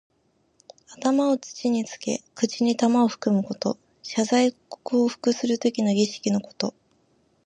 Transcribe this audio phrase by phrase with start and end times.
[0.89, 3.77] 頭を土につけ、口に玉をふくむこと。
[4.01, 6.73] 謝罪降伏するときの儀式のこと。